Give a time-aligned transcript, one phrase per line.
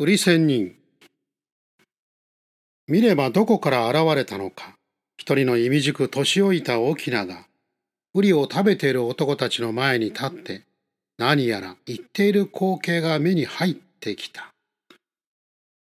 [0.00, 0.74] 売り仙人
[2.88, 4.74] 見ればどこから現れたのか
[5.18, 7.46] 一人のいみじく年老いた翁が
[8.14, 10.62] ウリを食べている男たちの前に立って
[11.18, 14.48] 何やら言っている光景が目に入ってきた。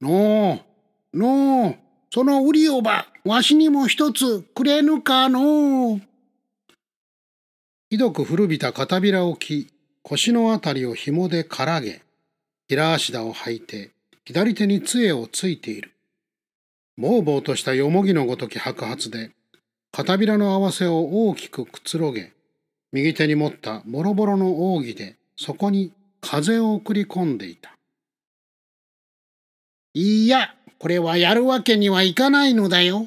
[0.00, 0.60] の
[1.12, 1.76] う、のう、
[2.10, 6.00] そのウリをば、わしにも一つくれぬかのう。
[7.90, 9.68] ひどく古びた片びらを着、
[10.02, 12.00] 腰のあたりを紐でからげ、
[12.66, 13.90] 平足田を履いて、
[14.26, 15.92] 左手に杖をついている。
[16.98, 19.30] ぼうぼうとしたよもぎのごとき白髪で、
[19.92, 22.32] 片びらの合わせを大きくくつろげ、
[22.90, 27.76] 右手に持ったボロボロの扇で、そこに風を送り込んでいた。
[29.94, 33.06] いや、これはやるわけにはいかないのだよ。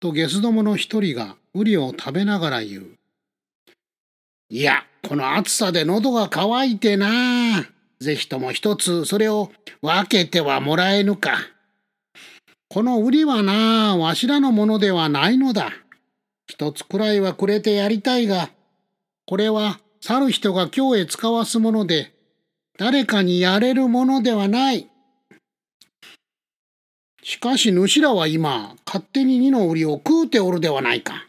[0.00, 2.86] とゲスどもの一人がウリを食べながら言う。
[4.50, 7.75] いや、この暑さで喉が渇いてな。
[8.00, 11.38] ぜひとも一つそれを分けてはもらえぬか。
[12.68, 15.70] このウリはな、わしらのものではないのだ。
[16.48, 18.50] 一つくらいはくれてやりたいが、
[19.26, 22.12] これは去る人が今日へ使わすもので、
[22.78, 24.88] 誰かにやれるものではない。
[27.22, 31.26] しかし主らは今、勝手に二の売りを食うておるではないか。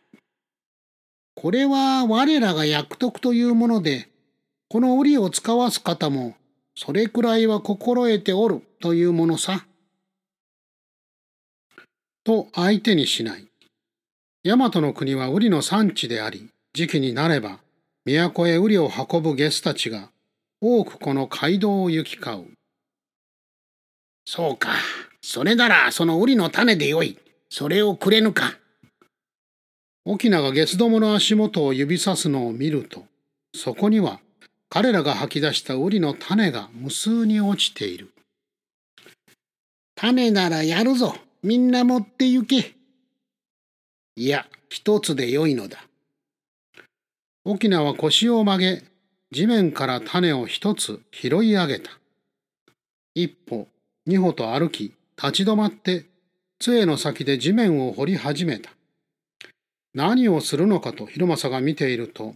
[1.35, 4.09] これは我らが約束というもので、
[4.69, 6.35] この売りを使わす方も、
[6.79, 9.65] それくらいは心得ておるというものさ。
[12.23, 13.47] と相手にしない。
[14.43, 17.57] 大和の国は売りの産地であり、時期になれば
[18.05, 20.11] 都へ売りを運ぶゲスたちが
[20.61, 22.51] 多くこの街道を行き交う。
[24.27, 24.69] そうか。
[25.19, 27.17] それならその売りの種でよい。
[27.49, 28.53] それをくれぬか。
[30.05, 33.05] 沖縄がゲスどもの足元を指さすのを見ると、
[33.55, 34.19] そこには
[34.69, 38.11] 彼らが吐き出した売りの種が無数に落ちている。
[39.95, 41.15] 種ならやるぞ。
[41.43, 42.75] みんな持って行け。
[44.15, 45.77] いや、一つでよいのだ。
[47.45, 48.83] 沖縄は腰を曲げ、
[49.31, 51.91] 地面から種を一つ拾い上げた。
[53.15, 53.67] 一歩、
[54.05, 56.05] 二歩と歩き、立ち止まって、
[56.59, 58.71] 杖の先で地面を掘り始めた。
[59.93, 62.35] 何をするのかと広政が見ていると、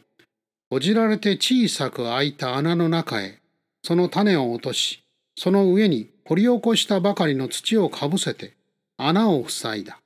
[0.72, 3.40] ほじられて小さく開いた穴の中へ、
[3.84, 5.04] その種を落とし、
[5.36, 8.54] その上に掘り起こしたばかりの土をかぶせて、
[8.96, 10.00] 穴を塞いだ。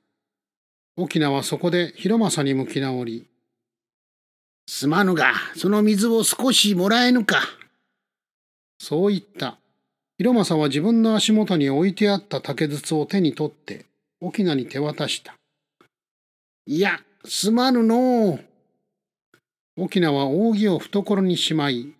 [0.96, 3.28] 沖縄はそこで広政に向き直り、
[4.66, 7.42] すまぬが、その水を少しもらえぬか。
[8.80, 9.58] そう言った。
[10.18, 13.86] 広政は自分の足元に置いてあった竹筒を手に取って、
[14.20, 15.36] 沖縄に手渡した。
[16.66, 18.44] いや、すまぬのう。
[19.78, 21.92] 沖縄は扇を懐にしまい、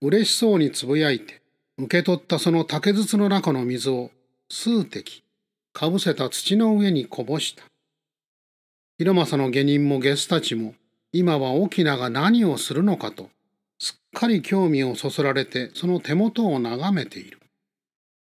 [0.00, 1.42] 嬉しそうにつぶやいて、
[1.76, 4.10] 受け取ったその竹筒の中の水を
[4.48, 5.22] 数滴、
[5.74, 7.62] かぶせた土の上にこぼした。
[8.96, 10.74] 広政の下人もゲスたちも、
[11.12, 13.28] 今は沖縄が何をするのかと、
[13.78, 17.38] すっかり興味をそそられてその手元を眺めている。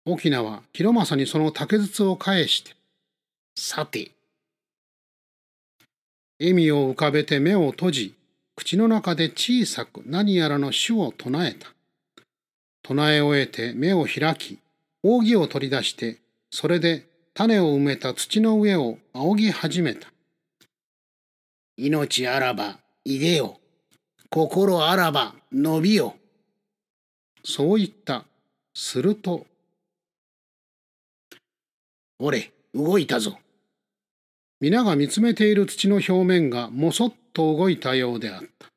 [0.06, 2.74] 沖縄は広政にその竹筒を返して、
[3.54, 4.15] さて。
[6.38, 8.14] 笑みを浮かべて目を閉じ、
[8.56, 11.72] 口の中で小さく何やらの主を唱えた。
[12.82, 14.58] 唱え終えて目を開き、
[15.02, 16.18] 扇を取り出して、
[16.50, 20.08] それで種を埋めた土の上を仰ぎ始めた。
[21.76, 23.58] 命あらば、いでよ。
[24.30, 26.16] 心あらば、伸びよ。
[27.44, 28.24] そう言った。
[28.74, 29.46] すると。
[32.18, 33.38] おれ、動いたぞ。
[34.58, 38.68] 皆が見つめている土の表面がもそっと動いたようであった。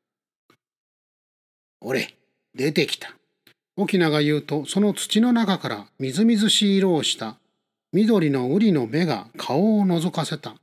[1.79, 2.15] おれ、
[2.53, 3.15] 出てきた。
[3.77, 7.37] 沖縄が言うと、その土の中からみずみずしい色をした
[7.93, 10.55] 緑の瓜の目が顔を覗かせた。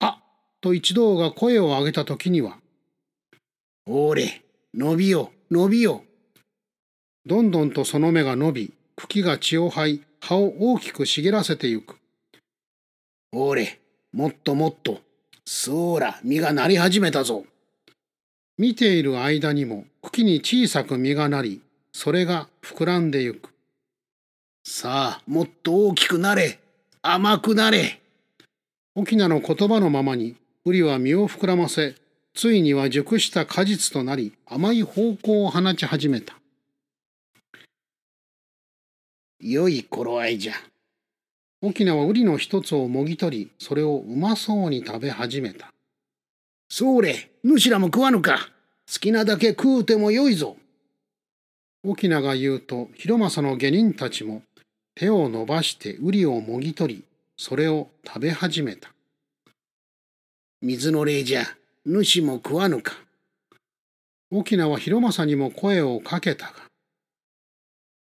[0.00, 0.22] あ
[0.62, 2.56] と一同が声を上げた時には、
[3.86, 6.04] おれ、伸びよ、伸びよ。
[7.26, 12.01] どんどんとその目が伸び、茎が血を吐い、葉を大きく茂らせてゆく。
[13.34, 13.80] おれ、
[14.12, 15.00] もっともっと。
[15.46, 17.46] そうら、実がなり始めたぞ。
[18.58, 21.62] 見ている間にも茎に小さく実がなり、
[21.92, 23.48] それが膨らんでゆく。
[24.64, 26.60] さあ、もっと大きくなれ。
[27.00, 28.02] 甘くなれ。
[28.94, 30.36] 沖縄の言葉のままに
[30.66, 31.94] ウリは実を膨らませ、
[32.34, 36.36] ついには熟した果実となり、甘い方向を放ち始めた。
[39.40, 40.71] 良い頃合いじゃ。
[41.62, 45.72] 沖縄はウリの一つをもぎ取り、それをうまそうに食べ始めた。
[46.68, 48.50] それ、主らも食わぬか。
[48.92, 50.56] 好きなだけ食うてもよいぞ。
[51.84, 54.42] 沖縄が言うと広政の下人たちも
[54.94, 57.04] 手を伸ばして瓜をもぎ取り
[57.36, 58.92] それを食べ始めた。
[60.60, 61.44] 水の霊じゃ
[61.84, 62.94] 主も食わぬか。
[64.30, 66.52] 沖縄は広政にも声をかけたが、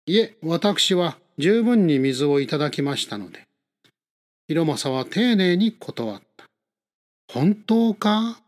[0.07, 3.47] いえ、私は十分に水をいただきましたので、
[4.51, 6.45] 広政は丁寧に断った。
[7.33, 8.41] 本当か？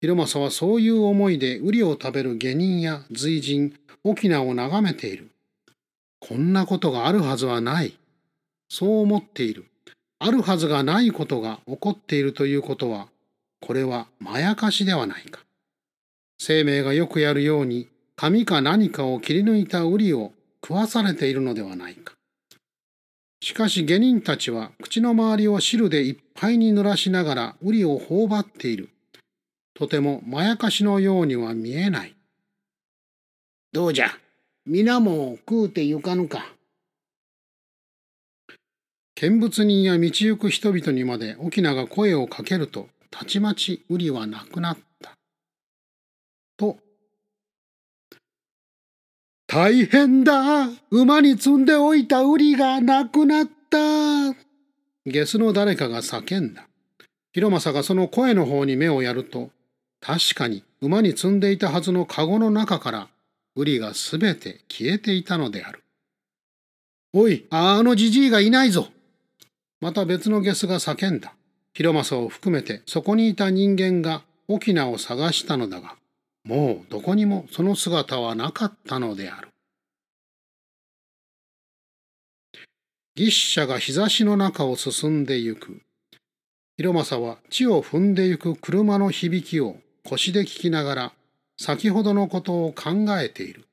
[0.00, 5.30] 広政はそういう思いで瓜を食べる下人や随人、沖縄を眺めている。
[6.18, 7.96] こんなことがあるはずはない。
[8.68, 9.66] そう思っている。
[10.18, 13.06] あるはずがないことが起こっているということは、
[13.60, 15.42] これはまやかしではないか。
[16.40, 17.86] 生命がよくやるように、
[18.16, 20.32] 紙か何かを切り抜いた瓜を
[20.64, 22.17] 食わされているのではないか。
[23.40, 28.90] しかし下人たちは口の周りを汁でいっぱいに濡らしながら瓜を頬張っている。
[29.74, 32.16] とてもまやかしのようには見えない。
[33.72, 34.08] どうじゃ、
[34.66, 36.52] 皆も食うてゆかぬか。
[39.14, 45.12] 見物人や道行く人々にまで沖縄が声をかけると、たちまち瓜はなくなった。
[46.56, 46.78] と
[49.50, 53.78] 大変だ馬に積んでおいたウリがなくなった
[55.06, 56.68] ゲスの誰かが叫んだ。
[57.32, 59.48] 広政がその声の方に目をやると、
[60.02, 63.08] 確かに馬に積んでいたはずの籠の中から
[63.56, 65.82] ウリがすべて消えていたのである。
[67.14, 68.88] おい、あのじじいがいないぞ
[69.80, 71.32] また別のゲスが叫んだ。
[71.72, 75.96] 広政を含めてそこにいた人間が沖縄を探したのだが、
[76.48, 79.48] もうどこにもその姿はなかったのである。
[83.16, 85.82] 牛車が日差しの中を進んでゆく。
[86.78, 91.12] 広政は地を踏んでゆく車の響きを腰で聞きながら
[91.58, 93.66] 先ほどのことを考えている。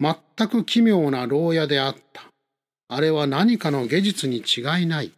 [0.00, 2.22] 全く奇妙な牢屋であった。
[2.88, 5.12] あれは何かの技術に違いない。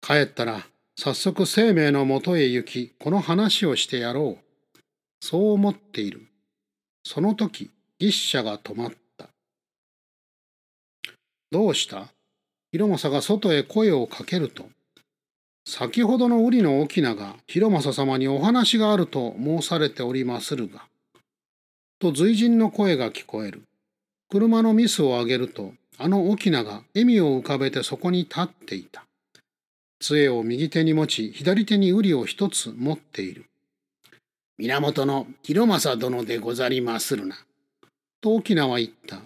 [0.00, 0.64] 帰ったら
[0.96, 4.49] 早速生命のもとへ行きこの話をしてやろう。
[5.20, 6.26] そう思っている。
[7.04, 7.70] その時、
[8.00, 9.28] 牛車が止まった。
[11.50, 12.08] どうした？
[12.72, 14.66] 広政が外へ声をかけると、
[15.66, 20.84] 先ほどの瓜の翁が広政様にお話があると申されておりまするが、
[21.98, 23.62] と随人の声が聞こえる。
[24.30, 29.04] 車のミスを上げると、あの翁が笑みを浮かべてそこに立っていた。
[29.98, 33.46] 杖を右手に持ち、左手に瓜を一つ持っている。
[34.60, 37.36] 源の広政殿でござりまするな。
[38.20, 39.22] と沖縄は言った。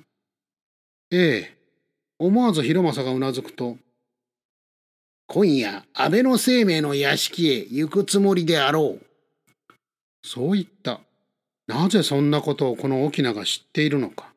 [1.11, 1.55] ええ。
[2.19, 3.77] 思わず広政がうなずくと、
[5.27, 9.75] 今夜、安倍の生命の屋敷へ行くつもりであろう。
[10.23, 11.01] そう言った。
[11.67, 14.33] なぜそんなことをこの沖縄が知っているのか。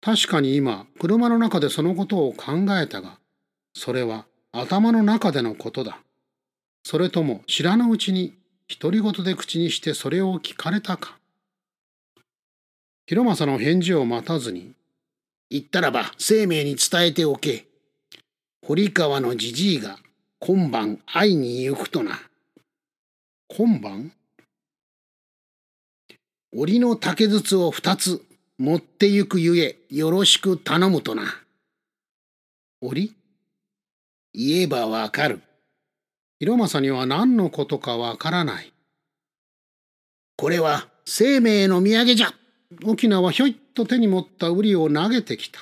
[0.00, 3.18] 確かに今、車の中でそのことを考えたが、
[3.74, 5.98] それは頭の中でのことだ。
[6.84, 8.32] それとも知らぬうちに
[8.68, 11.18] 独り言で口にしてそれを聞かれたか。
[13.06, 14.72] 広政の返事を待たずに、
[15.50, 17.66] 言ったらば生命に伝えておけ。
[18.66, 19.98] 堀川のじじいが
[20.40, 22.20] 今晩会いに行くとな。
[23.48, 24.12] 今晩？
[26.52, 28.24] 檻の竹筒を二つ
[28.58, 31.22] 持ってゆくゆえよろしく頼むとな。
[32.80, 33.14] 檻？
[34.34, 35.40] 言えばわかる。
[36.38, 38.72] 広政には何のことかわからない。
[40.36, 42.32] これは生命の土産じゃ。
[42.84, 45.60] 沖縄はひょいっと手に持った瓜を投げてきた。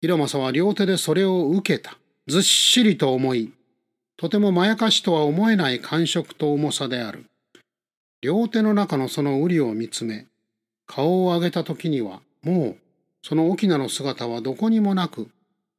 [0.00, 1.96] 広政は両手でそれを受けた。
[2.26, 3.52] ずっしりと重い。
[4.16, 7.26] とてもまやかしとは思えない感触と重さである。
[8.22, 10.26] 両手の中のその瓜を見つめ、
[10.86, 12.76] 顔を上げた時には、もう、
[13.22, 15.28] その沖縄の姿はどこにもなく、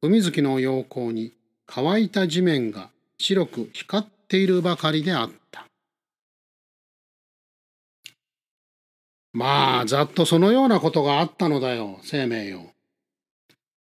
[0.00, 1.32] 海月の陽光に
[1.66, 5.66] 乾いた地面が白く光っているばかりであった。
[9.32, 12.72] まあ、ざっとそのようなことがあったのだよ、生命よ。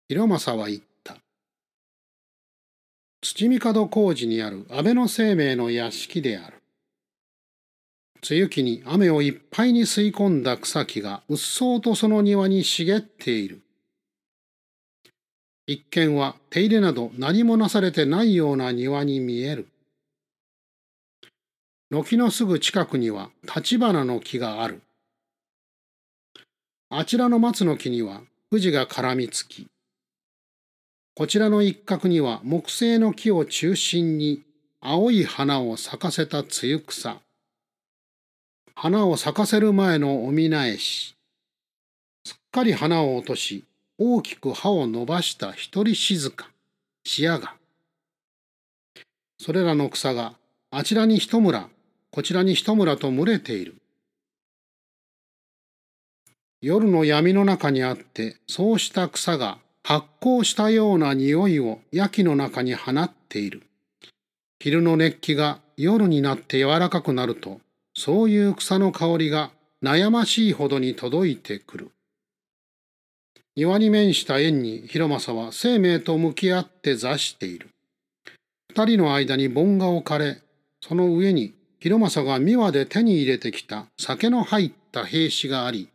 [0.08, 1.16] 広政は言った。
[3.22, 6.56] 土見門工事にある安倍の生命の屋敷である。
[8.28, 13.62] 梅雨期に雨をいっぱいに吸い込んだ草木がうっそうとその庭に茂っている。
[15.70, 19.68] 一見は手入れなど何もなされてないような庭に見える。
[21.92, 24.82] 軒のすぐ近くには立花の木がある。
[26.88, 29.68] あちらの松の木には藤が絡みつき、
[31.14, 34.42] こちらの一角には木製の木を中心に
[34.80, 37.18] 青い花を咲かせた露草。
[38.74, 41.14] 花を咲かせる前のおみなえし。
[42.50, 43.62] かり花を落とし、
[44.02, 46.48] 大きく葉を伸ばした一人静か、
[47.04, 47.52] 視野が。
[49.38, 50.36] それらの草が、
[50.70, 51.68] あちらに一村、
[52.10, 53.74] こちらに一村と群れている。
[56.62, 63.64] 夜の闇の中にあって、そうした草が発酵したような匂いを焼きの中に放っている。
[64.60, 67.60] 昼の熱気が夜になって柔らかくなると、
[67.94, 69.50] そういう草の香りが
[69.82, 71.90] 悩ましいほどに届いてくる。
[73.60, 77.68] 庭に面した縁に広政は生命と向き合って座している。
[78.70, 80.40] 二人の間に盆が置かれ、
[80.80, 85.90] その上に広政が三輪で手に入れてきた酒の入った兵士があり、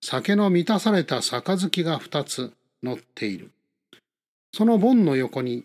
[0.00, 3.50] 酒の満たされた杯が二つ乗っている。
[4.54, 5.64] その盆の横に、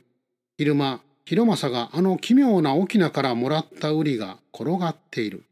[0.57, 5.43] 昼間、広政があの奇妙な翁からもらった瓜が転がっている。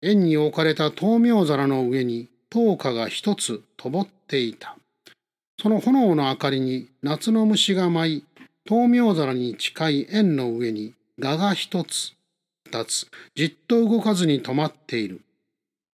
[0.00, 4.78] 円に置かれた灯明皿の上に灯火が一つ灯っていた。
[5.62, 8.24] その炎の明かりに夏の虫が舞い、
[8.64, 12.14] 灯明皿に近い円の上に蛾が一つ、
[12.66, 15.20] 二つ、じっと動かずに止まっている。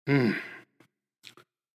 [0.06, 0.35] うん。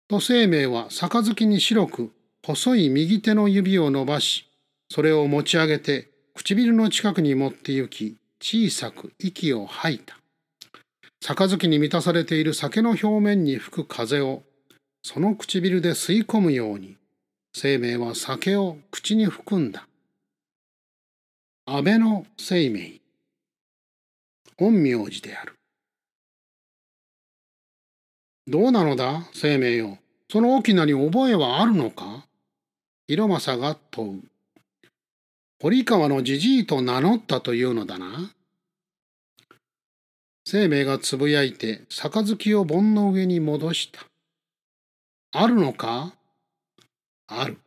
[0.09, 2.11] と生命は杯に白く
[2.45, 4.49] 細い右手の指を伸ばし、
[4.91, 10.19] それを持ち上げて唇の近くに持って行き、小さく息を吐いた。
[11.21, 14.43] 杯に満たされている酒の表面に吹く風を、
[15.05, 16.97] その唇で吸い込むように、
[17.59, 19.89] 生命は酒を口に含んだ。
[21.65, 23.01] 安倍の生命。
[24.59, 25.55] 陰陽師である。
[28.47, 29.97] どうなのだ、生命よ。
[30.31, 32.27] その沖縄に覚えはあるのか
[33.09, 34.23] 広政が問う。
[35.59, 38.33] 堀川のじじいと名乗ったというのだな。
[40.45, 44.01] 生命がつぶやいて杯を盆の上に戻した。
[45.33, 46.13] あるのか？
[47.29, 47.59] ある。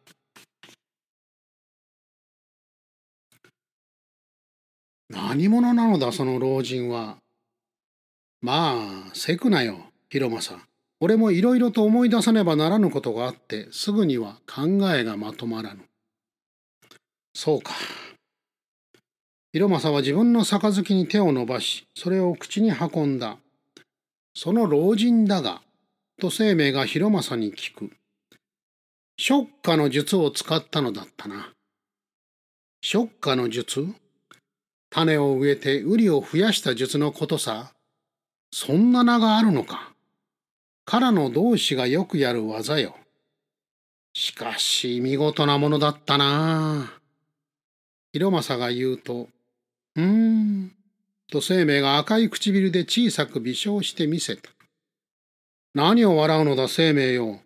[5.10, 7.18] 何者なのだその老人は。
[8.42, 10.66] まあ、せくなよ、広政。
[11.02, 15.82] 俺もいろいろと思い出さねばならぬことがあってすぐには考えがまとまらぬ。
[17.34, 17.74] そうか。
[19.52, 23.38] 広政は自分の杯に手を伸ばし、それを口に運んだ。
[24.36, 25.62] その老人だが、
[26.22, 27.99] と生命が広政に聞く。
[29.22, 31.50] ショッカの術を使ったのだったな。
[32.82, 33.86] ショッカの術？
[34.90, 37.74] 種を植えて瓜を増やした術のことさ。
[38.54, 39.92] そんな名があるのか。
[40.86, 42.96] からの同志がよくやる技よ。
[44.14, 46.90] しかし見事なものだったな。
[48.14, 49.28] 広政が言うと、
[49.98, 50.72] うーん、
[51.30, 54.50] と生命が赤い唇で小さく微笑してみせた。
[55.76, 57.42] 何を笑うのだ生命よ。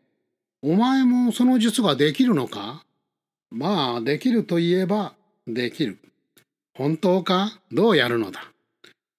[0.65, 2.85] お前もその術ができるのか？
[3.51, 5.13] まあ、できると言えば、
[5.45, 5.97] できる。
[6.73, 7.59] 本当か？
[7.73, 8.39] どうやるのだ？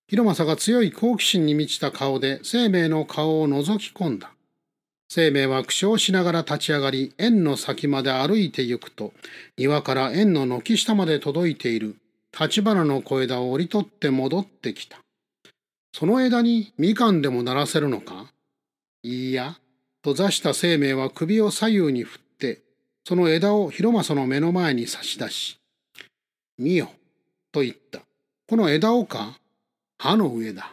[0.08, 4.32] 広政が強い好奇心に満ちた顔で生命の顔を覗き込んだ。
[5.10, 9.12] 生命は苦笑しながら立ち上がり、円の先まで歩いて行くと、
[9.58, 11.96] 庭から円の軒下まで届いている
[12.40, 14.96] 立花の小枝を折り取って戻ってきた。
[15.92, 18.32] その枝にみかんでもならせるのか？
[19.02, 19.58] いいや、
[20.04, 22.60] と座した生命は首を左右に振って、
[23.08, 25.58] その枝を広政の目の前に差し出し、
[26.58, 26.90] 見よ、
[27.52, 28.02] と言った。
[28.46, 29.38] この枝をか
[29.96, 30.72] 歯の上だ。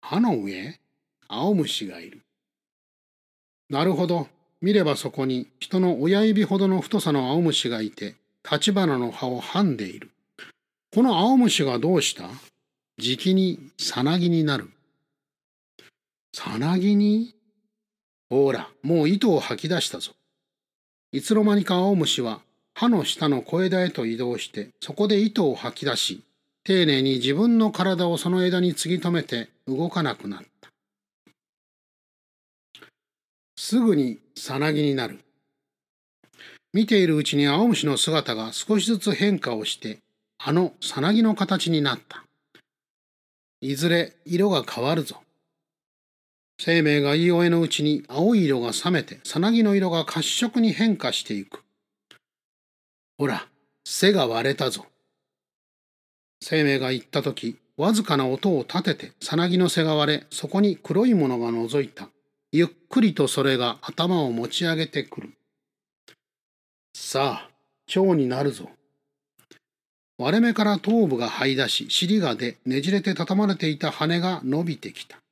[0.00, 0.78] 歯の上
[1.26, 2.20] 青虫がいる。
[3.68, 4.28] なるほど。
[4.60, 8.14] 見ればそこに人の親指ほどの太さの青虫がいて、
[8.48, 10.12] 立花の葉をはんでいる。
[10.94, 12.30] この青虫がどうした？
[12.98, 14.70] じきにさなぎになる。
[16.32, 17.33] さなぎに
[18.30, 20.12] ほら、もう糸を吐き出したぞ。
[21.12, 22.40] いつの間にか青虫は
[22.74, 26.22] 歯の下の小枝へと移動して、そこで糸を吐き出し、
[26.64, 30.70] 丁寧に自分の体をその枝に継ぎ止めて動かなくなった。
[33.56, 35.20] すぐにさなぎになる。
[36.72, 39.98] 見ているうちに青虫の姿が少しずつ変化をして、
[40.38, 42.24] あのさなぎの形になった。
[43.60, 45.23] いずれ色が変わるぞ。
[46.58, 51.62] 生命が言い終えのうちに青い色が冷めて、さなぎの色が褐色に変化していく。
[53.18, 53.46] ほら、
[53.84, 54.86] 背が割れたぞ。
[56.42, 62.08] 生命が言ったとき、わずかな音を立てて、さなぎの背が割れ、そこに黒いものが覗いた。
[62.52, 65.32] ゆっくりとそれが頭を持ち上げてくる。
[66.94, 67.50] さあ、
[67.86, 68.70] 蝶になるぞ。
[70.18, 75.23] 割れ目から頭部が這い出し、尻が出、ねじれて畳まれていた羽が伸びてきた。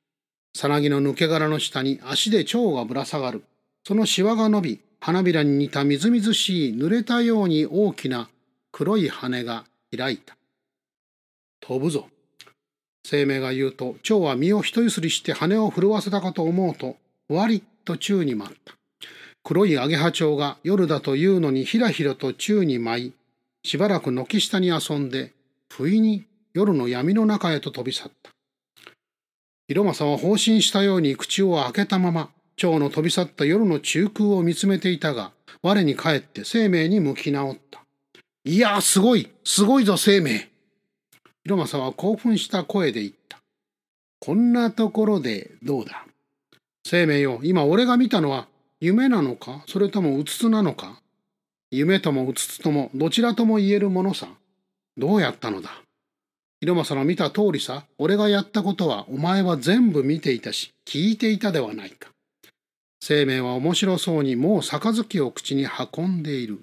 [0.55, 3.43] さなぎの抜け殻の下に足で蝶がぶら下がる。
[3.85, 8.29] そのシワが伸び、花びらに似たみずみずしい濡れたように大きな
[8.71, 10.37] 黒い羽が開いた。
[11.59, 12.07] 飛ぶぞ。
[13.05, 18.75] 生命が言うと、蝶は身を一ゆすりして羽を震わせたかと思うと、割っと宙に舞った。
[19.43, 23.13] 黒いアゲハチョウが夜だというのにひらひらと宙に舞い、
[23.65, 25.33] しばらく軒下に遊んで、
[25.69, 28.32] 不意に夜の闇の中へと飛び去った。
[29.67, 37.81] 広政は放心したように口を開けたまま、蝶の飛び去った夜の中空を見つめていたが、我に返って生命に向き直った。
[38.43, 40.49] いや、すごいすごいぞ、生命
[41.43, 43.39] 広政は興奮した声で言った。
[44.19, 46.05] こんなところでどうだ？
[46.85, 48.47] 生命よ、今俺が見たのは
[48.81, 49.63] 夢なのか？
[49.67, 51.01] それともうつつなのか？
[51.71, 54.27] 夢ともうつつともどちらとも言えるものさ。
[54.97, 55.71] どうやったのだ？
[56.63, 62.09] 広政の見た通りさ、俺がやったことはお前は全部見ていたし、聞いていたではないか。
[63.01, 65.67] 生命は面白そうにもう杯を口に
[65.97, 66.61] 運んでいる。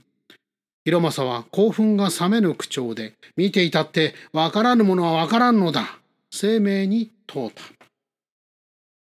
[0.87, 5.99] 広政は興奮が冷めぬ口調で、見ていたってわからぬものはわからんのだ。
[6.31, 7.80] 生命に問うた。